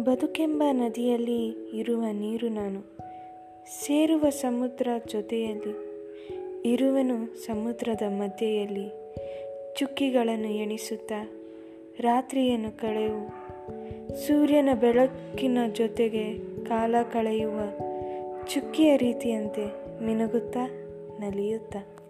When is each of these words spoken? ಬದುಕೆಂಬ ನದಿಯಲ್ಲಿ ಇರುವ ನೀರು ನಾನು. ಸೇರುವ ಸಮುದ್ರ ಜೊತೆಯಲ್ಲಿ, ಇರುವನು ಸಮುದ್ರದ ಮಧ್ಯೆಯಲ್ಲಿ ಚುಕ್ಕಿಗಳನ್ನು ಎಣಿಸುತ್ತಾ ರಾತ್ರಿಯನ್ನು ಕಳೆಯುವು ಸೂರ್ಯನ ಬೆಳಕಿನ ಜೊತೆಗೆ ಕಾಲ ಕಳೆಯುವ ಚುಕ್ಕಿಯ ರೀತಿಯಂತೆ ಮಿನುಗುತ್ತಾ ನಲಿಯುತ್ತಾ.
ಬದುಕೆಂಬ 0.00 0.62
ನದಿಯಲ್ಲಿ 0.72 1.46
ಇರುವ 1.74 2.04
ನೀರು 2.12 2.48
ನಾನು. 2.48 2.80
ಸೇರುವ 3.84 4.30
ಸಮುದ್ರ 4.30 4.88
ಜೊತೆಯಲ್ಲಿ, 5.06 5.92
ಇರುವನು 6.72 7.38
ಸಮುದ್ರದ 7.46 8.02
ಮಧ್ಯೆಯಲ್ಲಿ 8.08 8.88
ಚುಕ್ಕಿಗಳನ್ನು 9.78 10.48
ಎಣಿಸುತ್ತಾ 10.48 11.30
ರಾತ್ರಿಯನ್ನು 12.00 12.80
ಕಳೆಯುವು 12.80 13.28
ಸೂರ್ಯನ 14.26 14.68
ಬೆಳಕಿನ 14.80 15.58
ಜೊತೆಗೆ 15.72 16.38
ಕಾಲ 16.64 16.94
ಕಳೆಯುವ 17.12 17.60
ಚುಕ್ಕಿಯ 18.54 18.96
ರೀತಿಯಂತೆ 18.96 19.66
ಮಿನುಗುತ್ತಾ 20.04 20.66
ನಲಿಯುತ್ತಾ. 21.20 22.01